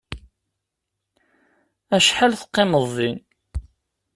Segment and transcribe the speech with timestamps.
[1.95, 3.17] Acḥal teqqimeḍ din?